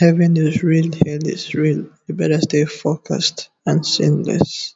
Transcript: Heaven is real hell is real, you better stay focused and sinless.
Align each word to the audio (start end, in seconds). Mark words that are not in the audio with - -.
Heaven 0.00 0.36
is 0.38 0.64
real 0.64 0.90
hell 0.92 1.20
is 1.26 1.54
real, 1.54 1.86
you 2.08 2.16
better 2.16 2.40
stay 2.40 2.64
focused 2.66 3.50
and 3.66 3.86
sinless. 3.86 4.74